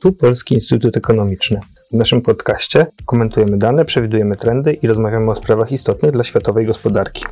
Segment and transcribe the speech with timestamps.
[0.00, 1.60] Tu Polski Instytut Ekonomiczny.
[1.90, 7.24] W naszym podcaście komentujemy dane, przewidujemy trendy i rozmawiamy o sprawach istotnych dla światowej gospodarki.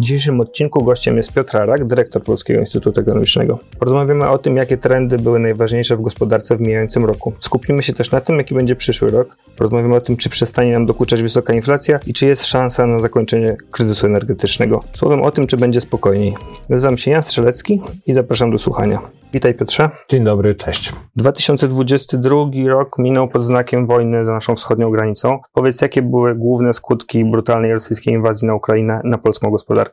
[0.00, 3.58] W dzisiejszym odcinku gościem jest Piotr Arak, dyrektor Polskiego Instytutu Ekonomicznego.
[3.78, 7.32] Porozmawiamy o tym, jakie trendy były najważniejsze w gospodarce w mijającym roku.
[7.36, 9.36] Skupimy się też na tym, jaki będzie przyszły rok.
[9.56, 13.56] Porozmawiamy o tym, czy przestanie nam dokuczać wysoka inflacja i czy jest szansa na zakończenie
[13.70, 14.80] kryzysu energetycznego.
[14.94, 16.34] Słowem o tym, czy będzie spokojniej.
[16.70, 19.00] Nazywam się Jan Strzelecki i zapraszam do słuchania.
[19.32, 19.90] Witaj Piotrze.
[20.08, 20.92] Dzień dobry, cześć.
[21.16, 22.34] 2022
[22.68, 25.38] rok minął pod znakiem wojny za naszą wschodnią granicą.
[25.52, 29.89] Powiedz, jakie były główne skutki brutalnej rosyjskiej inwazji na Ukrainę na polską gospodarkę?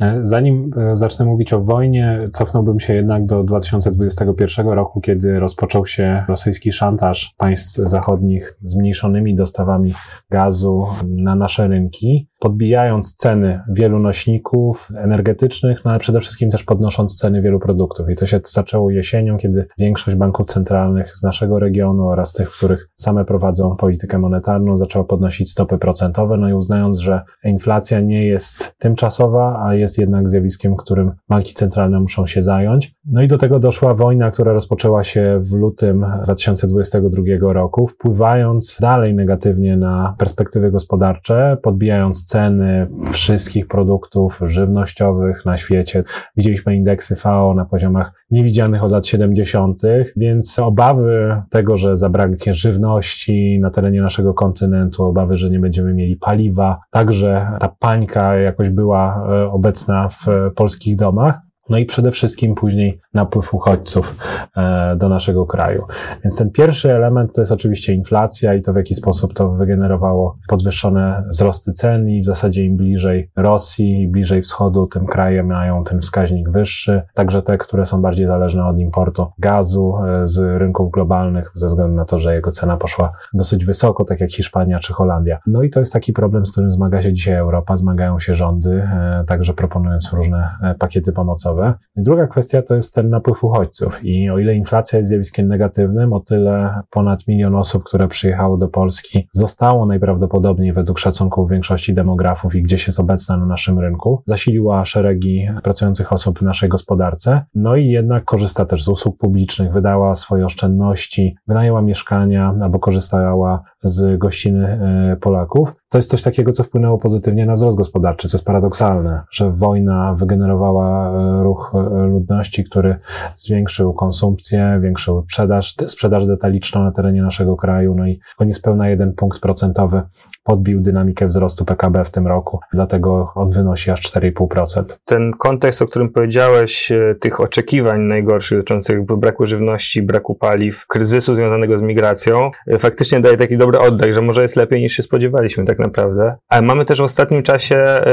[0.00, 5.86] E, zanim e, zacznę mówić o wojnie, cofnąłbym się jednak do 2021 roku, kiedy rozpoczął
[5.86, 9.94] się rosyjski szantaż państw zachodnich zmniejszonymi dostawami
[10.30, 17.16] gazu na nasze rynki podbijając ceny wielu nośników energetycznych, no ale przede wszystkim też podnosząc
[17.16, 18.10] ceny wielu produktów.
[18.10, 22.88] I to się zaczęło jesienią, kiedy większość banków centralnych z naszego regionu oraz tych, których
[22.96, 28.74] same prowadzą politykę monetarną, zaczęła podnosić stopy procentowe, no i uznając, że inflacja nie jest
[28.78, 32.94] tymczasowa, a jest jednak zjawiskiem, którym banki centralne muszą się zająć.
[33.04, 39.14] No i do tego doszła wojna, która rozpoczęła się w lutym 2022 roku, wpływając dalej
[39.14, 46.02] negatywnie na perspektywy gospodarcze, podbijając ceny wszystkich produktów żywnościowych na świecie.
[46.36, 49.82] Widzieliśmy indeksy FAO na poziomach niewidzianych od lat 70.,
[50.16, 56.16] więc obawy tego, że zabraknie żywności na terenie naszego kontynentu, obawy, że nie będziemy mieli
[56.16, 61.45] paliwa, także ta pańka jakoś była e, obecna w polskich domach.
[61.68, 64.16] No i przede wszystkim później napływ uchodźców
[64.56, 65.84] e, do naszego kraju.
[66.24, 70.38] Więc ten pierwszy element to jest oczywiście inflacja i to w jaki sposób to wygenerowało
[70.48, 75.84] podwyższone wzrosty cen i w zasadzie im bliżej Rosji, i bliżej wschodu, tym kraje mają
[75.84, 77.02] ten wskaźnik wyższy.
[77.14, 81.96] Także te, które są bardziej zależne od importu gazu e, z rynków globalnych, ze względu
[81.96, 85.38] na to, że jego cena poszła dosyć wysoko, tak jak Hiszpania czy Holandia.
[85.46, 88.88] No i to jest taki problem, z którym zmaga się dzisiaj Europa, zmagają się rządy,
[88.92, 91.55] e, także proponując różne pakiety pomocowe.
[91.96, 94.04] I druga kwestia to jest ten napływ uchodźców.
[94.04, 98.68] I o ile inflacja jest zjawiskiem negatywnym, o tyle ponad milion osób, które przyjechało do
[98.68, 104.84] Polski, zostało najprawdopodobniej według szacunków większości demografów i gdzieś jest obecna na naszym rynku, zasiliła
[104.84, 107.44] szeregi pracujących osób w naszej gospodarce.
[107.54, 113.62] No i jednak korzysta też z usług publicznych, wydała swoje oszczędności, wynajęła mieszkania albo korzystała
[113.82, 114.66] z gościny
[115.12, 115.74] e, Polaków.
[115.88, 120.14] To jest coś takiego, co wpłynęło pozytywnie na wzrost gospodarczy, co jest paradoksalne, że wojna
[120.14, 122.98] wygenerowała e, ruch e, ludności, który
[123.36, 129.12] zwiększył konsumpcję, zwiększył sprzedaż, sprzedaż detaliczną na terenie naszego kraju, no i o niespełna jeden
[129.12, 130.02] punkt procentowy
[130.46, 134.82] podbił dynamikę wzrostu PKB w tym roku, dlatego on wynosi aż 4,5%.
[135.04, 141.34] Ten kontekst, o którym powiedziałeś, e, tych oczekiwań najgorszych dotyczących braku żywności, braku paliw, kryzysu
[141.34, 145.02] związanego z migracją, e, faktycznie daje taki dobry oddech, że może jest lepiej niż się
[145.02, 146.36] spodziewaliśmy tak naprawdę.
[146.48, 148.04] Ale mamy też w ostatnim czasie e,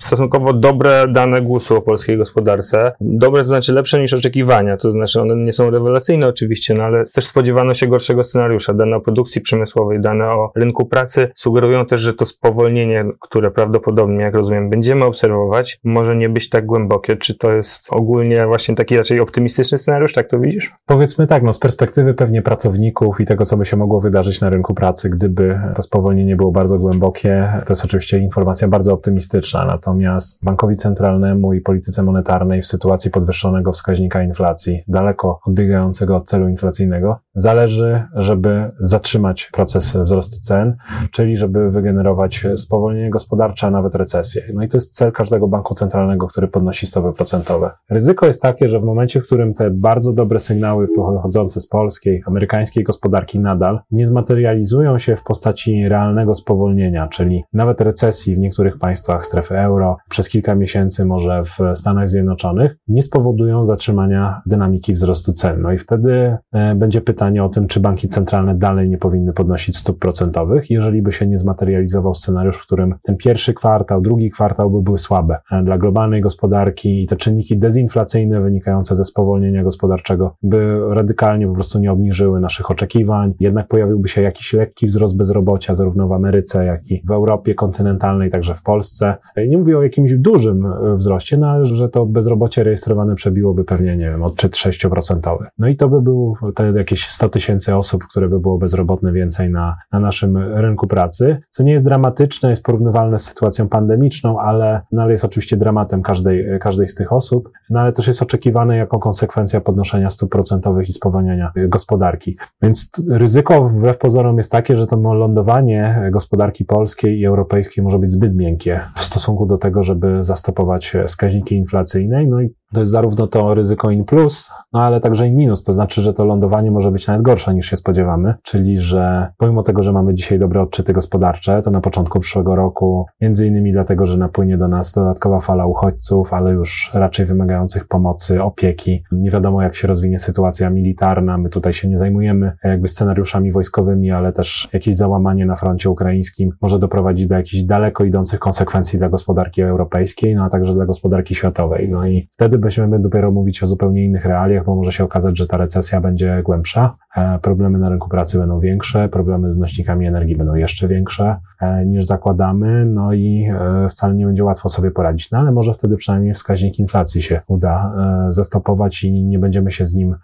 [0.00, 2.92] stosunkowo dobre dane głosu o polskiej gospodarce.
[3.00, 7.04] Dobre to znaczy lepsze niż oczekiwania, to znaczy one nie są rewelacyjne oczywiście, no ale
[7.04, 8.74] też spodziewano się gorszego scenariusza.
[8.74, 13.50] Dane o produkcji przemysłowej, dane o rynku pracy sugerują sugerują też, że to spowolnienie, które
[13.50, 17.16] prawdopodobnie, jak rozumiem, będziemy obserwować, może nie być tak głębokie.
[17.16, 20.74] Czy to jest ogólnie właśnie taki raczej optymistyczny scenariusz, tak to widzisz?
[20.86, 24.50] Powiedzmy tak, no z perspektywy pewnie pracowników i tego, co by się mogło wydarzyć na
[24.50, 29.64] rynku pracy, gdyby to spowolnienie było bardzo głębokie, to jest oczywiście informacja bardzo optymistyczna.
[29.64, 36.48] Natomiast bankowi centralnemu i polityce monetarnej w sytuacji podwyższonego wskaźnika inflacji, daleko odbiegającego od celu
[36.48, 40.76] inflacyjnego, zależy, żeby zatrzymać proces wzrostu cen,
[41.10, 44.42] czyli żeby wygenerować spowolnienie gospodarcze, a nawet recesję.
[44.54, 47.70] No i to jest cel każdego banku centralnego, który podnosi stopy procentowe.
[47.90, 52.22] Ryzyko jest takie, że w momencie, w którym te bardzo dobre sygnały pochodzące z polskiej,
[52.26, 58.78] amerykańskiej gospodarki nadal nie zmaterializują się w postaci realnego spowolnienia, czyli nawet recesji w niektórych
[58.78, 65.32] państwach strefy euro przez kilka miesięcy, może w Stanach Zjednoczonych, nie spowodują zatrzymania dynamiki wzrostu
[65.32, 65.62] cen.
[65.62, 69.76] No i wtedy e, będzie pytanie o tym, czy banki centralne dalej nie powinny podnosić
[69.76, 70.70] stóp procentowych.
[70.70, 74.98] Jeżeli by się nie zmaterializował scenariusz, w którym ten pierwszy kwartał, drugi kwartał by były
[74.98, 81.54] słabe dla globalnej gospodarki i te czynniki dezinflacyjne wynikające ze spowolnienia gospodarczego by radykalnie po
[81.54, 83.34] prostu nie obniżyły naszych oczekiwań.
[83.40, 88.30] Jednak pojawiłby się jakiś lekki wzrost bezrobocia zarówno w Ameryce, jak i w Europie kontynentalnej,
[88.30, 89.14] także w Polsce.
[89.48, 90.66] Nie mówię o jakimś dużym
[90.96, 95.36] wzroście, no ale że to bezrobocie rejestrowane przebiłoby pewnie, nie wiem, odczyt 6%.
[95.58, 99.50] No i to by było te jakieś 100 tysięcy osób, które by było bezrobotne więcej
[99.50, 104.80] na, na naszym rynku pracy, co nie jest dramatyczne, jest porównywalne z sytuacją pandemiczną, ale,
[104.92, 108.76] no ale jest oczywiście dramatem każdej, każdej z tych osób, no ale też jest oczekiwane
[108.76, 112.36] jako konsekwencja podnoszenia stóp procentowych i spowalniania gospodarki.
[112.62, 118.12] Więc ryzyko wbrew pozorom jest takie, że to lądowanie gospodarki polskiej i europejskiej może być
[118.12, 122.26] zbyt miękkie w stosunku do tego, żeby zastopować wskaźniki inflacyjne.
[122.26, 125.62] No i to jest zarówno to ryzyko in plus, no ale także in minus.
[125.62, 129.62] To znaczy, że to lądowanie może być nawet gorsze niż się spodziewamy, czyli że pomimo
[129.62, 134.06] tego, że mamy dzisiaj dobre odczyty gospodarcze, to na początku przyszłego roku, między innymi dlatego,
[134.06, 139.02] że napłynie do nas dodatkowa fala uchodźców, ale już raczej wymagających pomocy, opieki.
[139.12, 141.38] Nie wiadomo, jak się rozwinie sytuacja militarna.
[141.38, 146.50] My tutaj się nie zajmujemy jakby scenariuszami wojskowymi, ale też jakieś załamanie na froncie ukraińskim
[146.62, 151.34] może doprowadzić do jakichś daleko idących konsekwencji dla gospodarki europejskiej, no a także dla gospodarki
[151.34, 151.88] światowej.
[151.88, 155.46] No i wtedy będziemy dopiero mówić o zupełnie innych realiach, bo może się okazać, że
[155.46, 160.36] ta recesja będzie głębsza, e, problemy na rynku pracy będą większe, problemy z nośnikami energii
[160.36, 163.50] będą jeszcze większe e, niż zakładamy, no i
[163.84, 165.30] e, wcale nie będzie łatwo sobie poradzić.
[165.30, 167.94] No ale może wtedy przynajmniej wskaźnik inflacji się uda
[168.28, 170.14] zastopować i nie będziemy się z nim,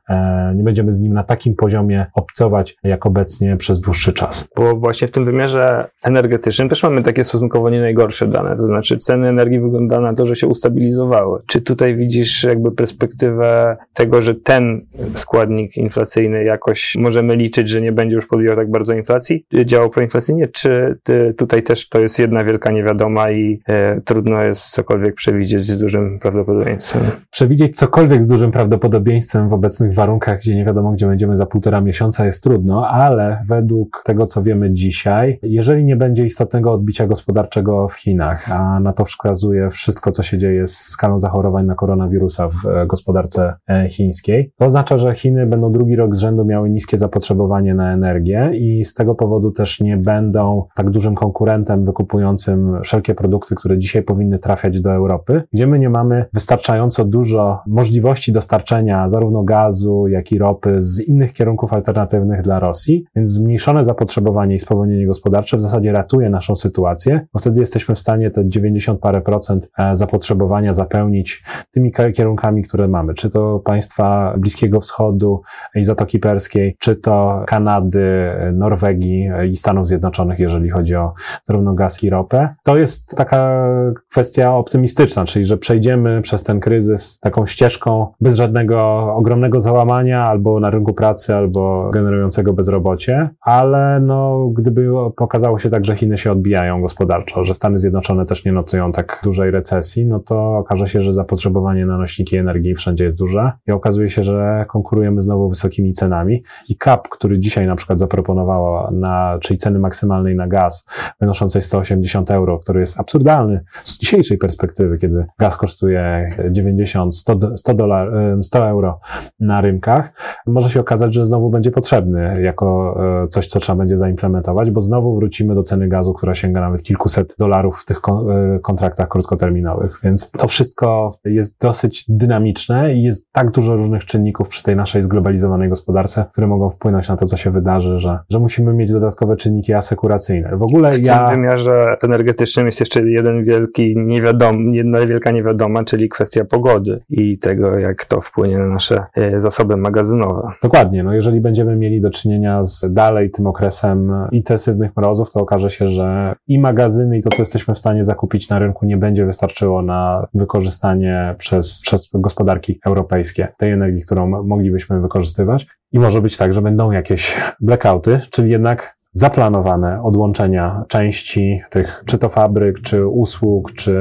[0.54, 4.48] nie będziemy z nim na takim poziomie obcować jak obecnie przez dłuższy czas.
[4.56, 8.96] Bo właśnie w tym wymiarze energetycznym też mamy takie stosunkowo nie najgorsze dane, to znaczy
[8.96, 11.42] ceny energii wygląda na to, że się ustabilizowały.
[11.46, 17.81] Czy tutaj widzisz widzisz jakby perspektywę tego, że ten składnik inflacyjny jakoś możemy liczyć, że
[17.81, 20.99] nie będzie już podbijał tak bardzo inflacji, działał proinflacyjnie, czy
[21.37, 26.19] tutaj też to jest jedna wielka niewiadoma i e, trudno jest cokolwiek przewidzieć z dużym
[26.19, 27.03] prawdopodobieństwem?
[27.31, 31.81] Przewidzieć cokolwiek z dużym prawdopodobieństwem w obecnych warunkach, gdzie nie wiadomo, gdzie będziemy za półtora
[31.81, 37.88] miesiąca jest trudno, ale według tego, co wiemy dzisiaj, jeżeli nie będzie istotnego odbicia gospodarczego
[37.88, 42.13] w Chinach, a na to wskazuje wszystko, co się dzieje z skalą zachorowań na koronawirus,
[42.14, 44.52] koronawirusa w e, gospodarce e, chińskiej.
[44.58, 48.84] To oznacza, że Chiny będą drugi rok z rzędu miały niskie zapotrzebowanie na energię i
[48.84, 54.38] z tego powodu też nie będą tak dużym konkurentem wykupującym wszelkie produkty, które dzisiaj powinny
[54.38, 60.38] trafiać do Europy, gdzie my nie mamy wystarczająco dużo możliwości dostarczenia zarówno gazu, jak i
[60.38, 65.93] ropy z innych kierunków alternatywnych dla Rosji, więc zmniejszone zapotrzebowanie i spowolnienie gospodarcze w zasadzie
[65.93, 71.44] ratuje naszą sytuację, bo wtedy jesteśmy w stanie te 90 parę procent e, zapotrzebowania zapełnić
[71.72, 73.15] tymi kierunkami, które mamy.
[73.15, 75.43] Czy to państwa Bliskiego Wschodu
[75.75, 81.12] i Zatoki Perskiej, czy to Kanady, Norwegii i Stanów Zjednoczonych, jeżeli chodzi o
[81.45, 82.55] zarówno gaz i ropę.
[82.62, 83.69] To jest taka
[84.11, 90.61] kwestia optymistyczna, czyli że przejdziemy przez ten kryzys taką ścieżką bez żadnego ogromnego załamania albo
[90.61, 96.33] na rynku pracy, albo generującego bezrobocie, ale no, gdyby pokazało się tak, że Chiny się
[96.33, 101.01] odbijają gospodarczo, że Stany Zjednoczone też nie notują tak dużej recesji, no to okaże się,
[101.01, 105.49] że zapotrzebowanie na na nośniki energii wszędzie jest duże i okazuje się, że konkurujemy znowu
[105.49, 106.43] wysokimi cenami.
[106.69, 110.87] I CAP, który dzisiaj na przykład zaproponowała na, czyli ceny maksymalnej na gaz
[111.20, 117.75] wynoszącej 180 euro, który jest absurdalny z dzisiejszej perspektywy, kiedy gaz kosztuje 90, 100, 100,
[117.75, 118.12] dolar,
[118.43, 119.00] 100 euro
[119.41, 120.12] na rynkach,
[120.46, 124.81] może się okazać, że znowu będzie potrzebny jako e, coś, co trzeba będzie zaimplementować, bo
[124.81, 130.00] znowu wrócimy do ceny gazu, która sięga nawet kilkuset dolarów w tych e, kontraktach krótkoterminowych,
[130.02, 134.76] więc to wszystko jest dosyć dosyć dynamiczne i jest tak dużo różnych czynników przy tej
[134.76, 138.92] naszej zglobalizowanej gospodarce, które mogą wpłynąć na to, co się wydarzy, że, że musimy mieć
[138.92, 140.56] dodatkowe czynniki asekuracyjne.
[140.56, 141.26] W ogóle w ja...
[141.26, 147.00] W tym wymiarze energetycznym jest jeszcze jeden wielki niewiadom, jedna wielka niewiadoma, czyli kwestia pogody
[147.10, 150.48] i tego, jak to wpłynie na nasze e, zasoby magazynowe.
[150.62, 151.03] Dokładnie.
[151.03, 155.88] No jeżeli będziemy mieli do czynienia z dalej tym okresem intensywnych mrozów, to okaże się,
[155.88, 159.82] że i magazyny, i to, co jesteśmy w stanie zakupić na rynku, nie będzie wystarczyło
[159.82, 161.34] na wykorzystanie
[161.65, 165.67] przez przez, gospodarki europejskie tej energii, którą moglibyśmy wykorzystywać.
[165.93, 172.19] I może być tak, że będą jakieś blackouty, czyli jednak zaplanowane odłączenia części tych, czy
[172.19, 173.94] to fabryk, czy usług, czy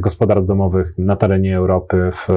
[0.00, 2.28] gospodarstw domowych na terenie Europy w,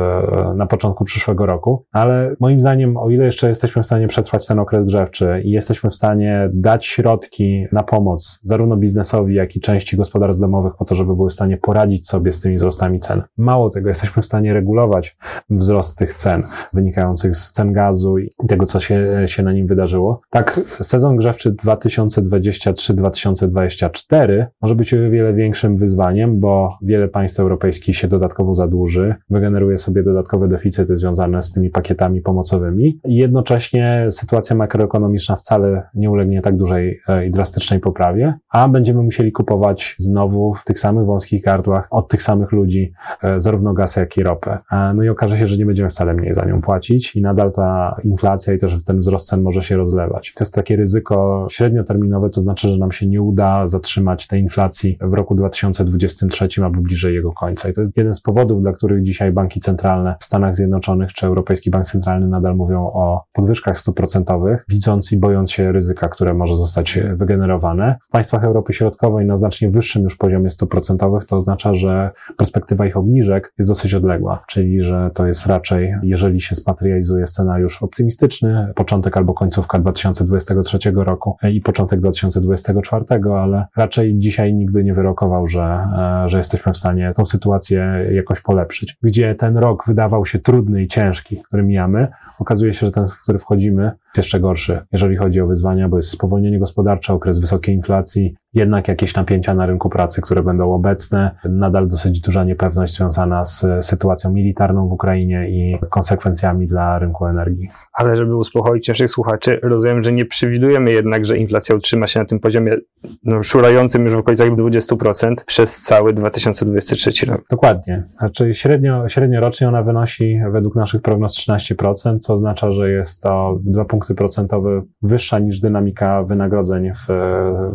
[0.56, 1.86] na początku przyszłego roku.
[1.92, 5.90] Ale moim zdaniem, o ile jeszcze jesteśmy w stanie przetrwać ten okres grzewczy i jesteśmy
[5.90, 10.96] w stanie dać środki na pomoc zarówno biznesowi, jak i części gospodarstw domowych po to,
[10.96, 13.24] żeby były w stanie poradzić sobie z tymi wzrostami cen.
[13.38, 15.18] Mało tego, jesteśmy w stanie regulować
[15.50, 20.22] wzrost tych cen wynikających z cen gazu i tego, co się, się na nim wydarzyło.
[20.30, 27.98] Tak, sezon grzewczy 2000 2023-2024 może być o wiele większym wyzwaniem, bo wiele państw europejskich
[27.98, 34.56] się dodatkowo zadłuży, wygeneruje sobie dodatkowe deficyty związane z tymi pakietami pomocowymi i jednocześnie sytuacja
[34.56, 40.54] makroekonomiczna wcale nie ulegnie tak dużej e, i drastycznej poprawie, a będziemy musieli kupować znowu
[40.54, 42.94] w tych samych wąskich gardłach od tych samych ludzi
[43.24, 44.58] e, zarówno gaz, jak i ropę.
[44.72, 47.52] E, no i okaże się, że nie będziemy wcale mniej za nią płacić i nadal
[47.52, 50.34] ta inflacja i też ten wzrost cen może się rozlewać.
[50.34, 54.98] To jest takie ryzyko średnioterminowe, to znaczy, że nam się nie uda zatrzymać tej inflacji
[55.02, 57.70] w roku 2023 albo bliżej jego końca.
[57.70, 61.26] I to jest jeden z powodów, dla których dzisiaj banki centralne w Stanach Zjednoczonych czy
[61.26, 66.34] Europejski Bank Centralny nadal mówią o podwyżkach stóp procentowych, widząc i bojąc się ryzyka, które
[66.34, 67.96] może zostać wygenerowane.
[68.08, 72.86] W państwach Europy Środkowej na znacznie wyższym już poziomie stóp procentowych to oznacza, że perspektywa
[72.86, 78.74] ich obniżek jest dosyć odległa, czyli że to jest raczej, jeżeli się spatrializuje scenariusz optymistyczny,
[78.76, 85.48] początek albo końcówka 2023 roku i początek 2024, ale raczej dzisiaj nikt by nie wyrokował,
[85.48, 88.98] że, e, że jesteśmy w stanie tą sytuację jakoś polepszyć.
[89.04, 92.08] Gdzie ten rok wydawał się trudny i ciężki, który mijamy,
[92.40, 96.10] okazuje się, że ten, w który wchodzimy, jeszcze gorszy, jeżeli chodzi o wyzwania, bo jest
[96.10, 101.88] spowolnienie gospodarcze, okres wysokiej inflacji, jednak jakieś napięcia na rynku pracy, które będą obecne, nadal
[101.88, 107.70] dosyć duża niepewność związana z sytuacją militarną w Ukrainie i konsekwencjami dla rynku energii.
[107.94, 112.26] Ale żeby uspokoić naszych słuchaczy, rozumiem, że nie przewidujemy jednak, że inflacja utrzyma się na
[112.26, 112.78] tym poziomie
[113.24, 117.42] no, szurającym już w okolicach 20% przez cały 2023 rok.
[117.50, 118.04] Dokładnie.
[118.20, 123.60] Znaczy średnio, średnio rocznie ona wynosi według naszych prognoz 13%, co oznacza, że jest to
[123.64, 127.08] 2 punkty procentowe wyższa niż dynamika wynagrodzeń w,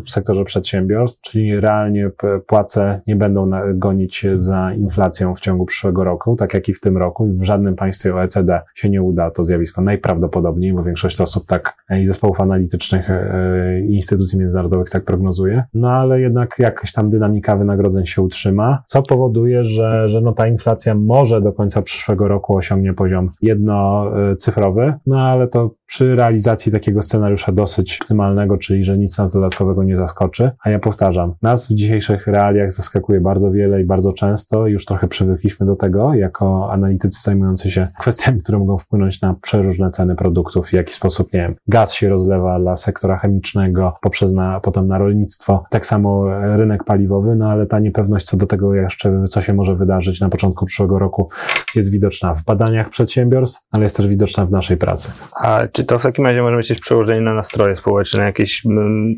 [0.06, 2.10] w sektorze przedsiębiorstw, czyli realnie
[2.46, 6.98] płace nie będą gonić za inflacją w ciągu przyszłego roku, tak jak i w tym
[6.98, 7.26] roku.
[7.26, 12.06] W żadnym państwie OECD się nie uda to zjawisko najprawdopodobniej, bo większość osób tak i
[12.06, 15.64] zespołów analitycznych e, i instytucji międzynarodowych tak prognozuje.
[15.74, 20.46] No ale jednak jakaś tam dynamika wynagrodzeń się utrzyma, co powoduje, że, że no ta
[20.46, 27.02] inflacja może do końca przyszłego roku osiągnie poziom jednocyfrowy, no ale to przy realizacji takiego
[27.02, 30.50] scenariusza dosyć optymalnego, czyli że nic nas dodatkowego nie zaskoczy.
[30.64, 34.66] A ja powtarzam, nas w dzisiejszych realiach zaskakuje bardzo wiele i bardzo często.
[34.66, 39.90] Już trochę przywykliśmy do tego, jako analitycy zajmujący się kwestiami, które mogą wpłynąć na przeróżne
[39.90, 44.60] ceny produktów, w jaki sposób, nie wiem, gaz się rozlewa dla sektora chemicznego, poprzez na,
[44.60, 45.64] potem na rolnictwo.
[45.70, 46.24] Tak samo
[46.56, 50.28] rynek paliwowy, no ale ta niepewność co do tego jeszcze, co się może wydarzyć na
[50.28, 51.28] początku przyszłego roku
[51.74, 55.12] jest widoczna w badaniach przedsiębiorstw, ale jest też widoczna w naszej pracy.
[55.40, 58.62] A czy to w takim razie może mieć przełożenie na nastroje społeczne, jakieś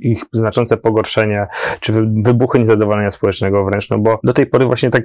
[0.00, 1.46] ich znaczące pogorszenie,
[1.80, 1.92] czy
[2.24, 5.04] wybuchy niezadowolenia społecznego wręcz, no bo do tej pory właśnie tak,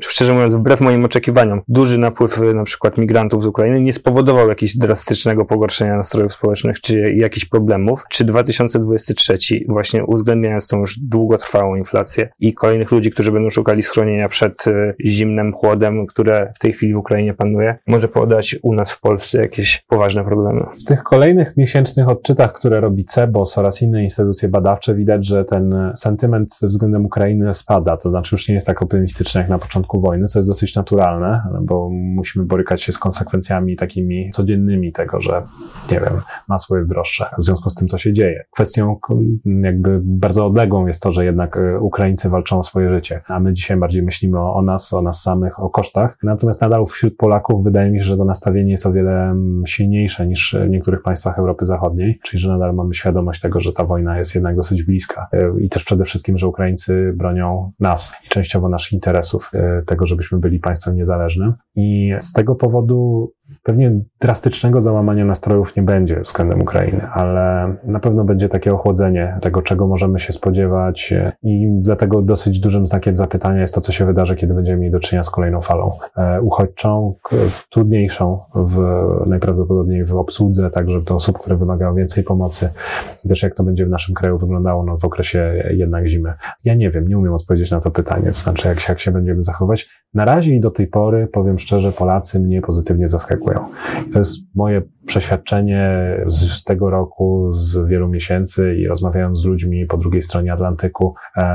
[0.00, 4.48] szczerze mówiąc, wbrew moim oczekiwaniom, duży napływ y, na przykład migrantów z Ukrainy nie spowodował
[4.48, 8.04] jakiegoś drastycznego pogorszenia nastrojów społecznych, czy jakichś problemów.
[8.08, 9.34] Czy 2023
[9.68, 14.94] właśnie uwzględniając tą już długotrwałą inflację i kolejnych ludzi, którzy będą szukali schronienia przed y,
[15.04, 19.38] zimnem, chłodem, które w tej chwili w Ukrainie panuje, może podać u nas w Polsce
[19.38, 20.60] jakieś poważne problemy?
[20.74, 25.92] W tych kolejnych miesięcznych odczytach, które robi CEBOS oraz inne instytucje badawcze, widać, że ten
[25.96, 27.96] sentyment względem Ukrainy spada.
[27.96, 31.42] To znaczy już nie jest tak optymistyczny jak na początku wojny, co jest dosyć naturalne,
[31.62, 35.42] bo musimy borykać się z konsekwencjami takimi codziennymi tego, że
[35.90, 36.12] nie wiem,
[36.48, 38.44] masło jest droższe w związku z tym, co się dzieje.
[38.50, 38.96] Kwestią
[39.62, 43.52] jakby bardzo odległą jest to, że jednak e, Ukraińcy walczą o swoje życie, a my
[43.52, 46.18] dzisiaj bardziej myślimy o, nas, o nas samych, o kosztach.
[46.22, 50.26] Natomiast nadal wśród Polaków wydaje mi się, że to nastawienie jest o wiele mm, silniejsze
[50.26, 54.18] niż w niektórych państwach Europy Zachodniej, czyli że nadal mamy świadomość tego, że ta wojna
[54.18, 58.68] jest jednak dosyć bliska e, i też przede wszystkim, że Ukraińcy bronią nas i częściowo
[58.68, 61.54] naszych interesów, e, tego, żebyśmy byli państwem niezależnym.
[61.76, 63.32] I z tego powodu
[63.62, 69.62] Pewnie drastycznego załamania nastrojów nie będzie względem Ukrainy, ale na pewno będzie takie ochłodzenie tego,
[69.62, 74.36] czego możemy się spodziewać i dlatego dosyć dużym znakiem zapytania jest to, co się wydarzy,
[74.36, 77.14] kiedy będziemy mieli do czynienia z kolejną falą e, uchodźczą,
[77.70, 78.80] trudniejszą w,
[79.26, 82.68] najprawdopodobniej w obsłudze, także do osób, które wymagają więcej pomocy
[83.24, 86.34] i też jak to będzie w naszym kraju wyglądało no, w okresie jednak zimy.
[86.64, 89.10] Ja nie wiem, nie umiem odpowiedzieć na to pytanie, to znaczy jak się, jak się
[89.10, 90.03] będziemy zachować.
[90.14, 93.64] Na razie i do tej pory, powiem szczerze, Polacy mnie pozytywnie zaskakują.
[94.12, 99.96] To jest moje przeświadczenie z, tego roku, z wielu miesięcy i rozmawiając z ludźmi po
[99.96, 101.14] drugiej stronie Atlantyku,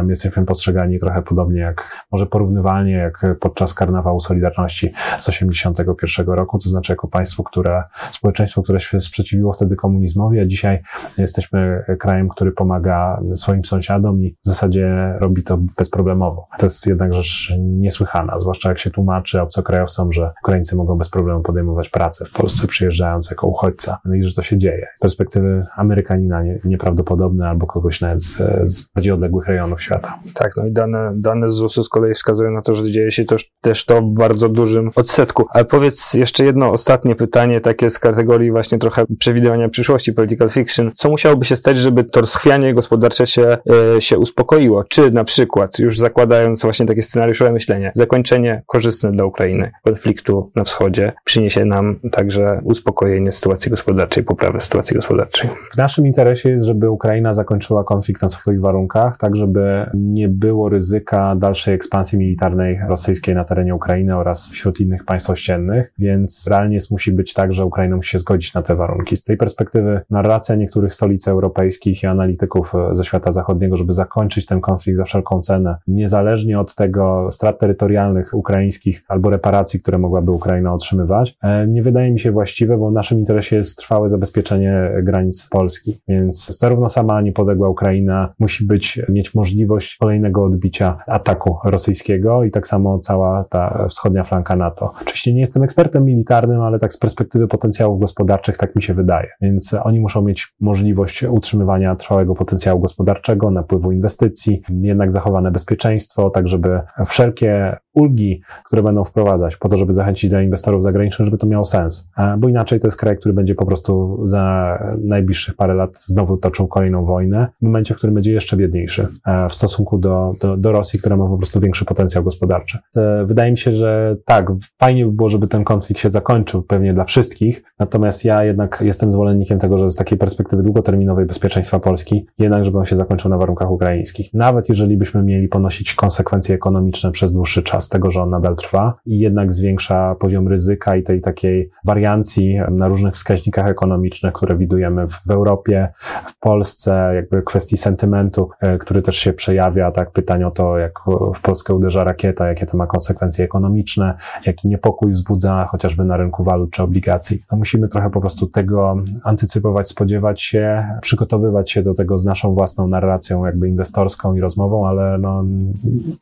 [0.10, 6.70] jesteśmy postrzegani trochę podobnie jak, może porównywalnie jak podczas karnawału Solidarności z 81 roku, to
[6.70, 10.82] znaczy jako państwo, które, społeczeństwo, które się sprzeciwiło wtedy komunizmowi, a dzisiaj
[11.18, 16.48] jesteśmy krajem, który pomaga swoim sąsiadom i w zasadzie robi to bezproblemowo.
[16.58, 21.41] To jest jednak rzecz niesłychana, zwłaszcza jak się tłumaczy obcokrajowcom, że Ukraińcy mogą bez problemu
[21.41, 23.98] podejmować pracę w Polsce, przyjeżdżając jako uchodźca.
[24.05, 24.88] No i że to się dzieje.
[24.98, 30.19] Z perspektywy Amerykanina nie, nieprawdopodobne albo kogoś nawet z, z bardziej odległych rejonów świata.
[30.34, 33.25] Tak, no i dane, dane z ZUS-u z kolei wskazują na to, że dzieje się
[33.25, 35.46] to, też to w bardzo dużym odsetku.
[35.50, 40.89] Ale powiedz jeszcze jedno ostatnie pytanie, takie z kategorii właśnie trochę przewidywania przyszłości, political fiction.
[40.96, 44.84] Co musiałoby się stać, żeby to rozchwianie gospodarcze się, yy, się uspokoiło?
[44.84, 50.63] Czy na przykład, już zakładając właśnie takie scenariuszowe myślenie, zakończenie korzystne dla Ukrainy konfliktu na
[50.63, 55.50] wschodzie przyniesie nam także uspokojenie sytuacji gospodarczej, poprawę sytuacji gospodarczej?
[55.74, 60.69] W naszym interesie jest, żeby Ukraina zakończyła konflikt na swoich warunkach, tak żeby nie było
[60.69, 66.77] ryzyka dalszej ekspansji militarnej rosyjskiej na terenie Ukrainy oraz wśród innych państw ościennych, więc realnie
[66.91, 69.17] musi być tak, że Ukraina musi się zgodzić na te warunki.
[69.17, 74.62] Z tej perspektywy narracja niektórych stolic europejskich i analityków ze świata zachodniego, żeby zakończyć ten
[74.62, 80.74] konflikt za wszelką cenę, niezależnie od tego strat terytorialnych ukraińskich albo reparacji, które mogłaby Ukraina
[80.74, 85.97] otrzymywać, e, nie wydaje mi się właściwe, bo w interesie jest trwałe zabezpieczenie granic Polski.
[86.07, 92.67] Więc zarówno sama niepodległa Ukraina musi być, mieć możliwość kolejnego odbicia ataku rosyjskiego i tak
[92.67, 94.91] samo cała ta wschodnia flanka NATO.
[95.01, 99.27] Oczywiście nie jestem ekspertem militarnym, ale tak z perspektywy potencjałów gospodarczych tak mi się wydaje.
[99.41, 106.47] Więc oni muszą mieć możliwość utrzymywania trwałego potencjału gospodarczego, napływu inwestycji, jednak zachowane bezpieczeństwo, tak
[106.47, 111.47] żeby wszelkie ulgi, które będą wprowadzać po to, żeby zachęcić dla inwestorów zagranicznych, żeby to
[111.47, 112.09] miało sens.
[112.38, 116.67] Bo inaczej to jest kraj, który będzie po prostu za najbliższych parę lat znowu toczył
[116.67, 119.07] kolejną wojnę, w momencie, w którym będzie jeszcze biedniejszy
[119.49, 122.77] w stosunku do, do, do Rosji, która ma po prostu większy potencjał gospodarczy.
[122.97, 126.93] E, wydaje mi się, że tak, fajnie by było, żeby ten konflikt się zakończył, pewnie
[126.93, 132.25] dla wszystkich, natomiast ja jednak jestem zwolennikiem tego, że z takiej perspektywy długoterminowej bezpieczeństwa Polski,
[132.39, 134.33] jednak żeby on się zakończył na warunkach ukraińskich.
[134.33, 138.93] Nawet jeżeli byśmy mieli ponosić konsekwencje ekonomiczne przez dłuższy czas tego, że on nadal trwa
[139.05, 145.08] i jednak zwiększa poziom ryzyka i tej takiej wariancji na różnych wskaźnikach ekonomicznych, które widujemy
[145.08, 145.94] w, w Europie,
[146.27, 150.94] w Polsce, jakby kwestii sentymentu, e, który też się przejawia, tak, pytanie o to, jak
[151.36, 156.44] w Polskę uderza rakieta, jakie to ma konsekwencje ekonomiczne, jaki niepokój wzbudza chociażby na rynku
[156.44, 157.39] walut czy obligacji.
[157.51, 162.53] No musimy trochę po prostu tego antycypować, spodziewać się, przygotowywać się do tego z naszą
[162.53, 165.44] własną narracją, jakby inwestorską i rozmową, ale no,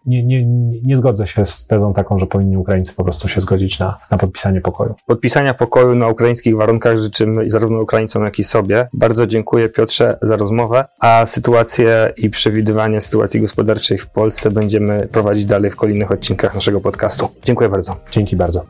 [0.05, 0.45] nie, nie,
[0.83, 4.17] nie zgodzę się z tezą taką, że powinni Ukraińcy po prostu się zgodzić na, na
[4.17, 4.95] podpisanie pokoju.
[5.07, 8.87] Podpisania pokoju na ukraińskich warunkach życzymy zarówno Ukraińcom, jak i sobie.
[8.93, 15.45] Bardzo dziękuję Piotrze za rozmowę, a sytuację i przewidywanie sytuacji gospodarczej w Polsce będziemy prowadzić
[15.45, 17.29] dalej w kolejnych odcinkach naszego podcastu.
[17.45, 17.95] Dziękuję bardzo.
[18.11, 18.63] Dzięki bardzo.